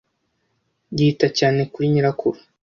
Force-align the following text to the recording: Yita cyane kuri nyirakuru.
Yita 0.97 1.27
cyane 1.37 1.61
kuri 1.71 1.85
nyirakuru. 1.91 2.37